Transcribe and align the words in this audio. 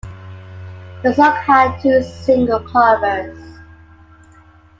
The 1.03 1.13
song 1.13 1.35
had 1.45 1.77
two 1.79 2.01
single 2.01 2.59
covers. 2.61 3.37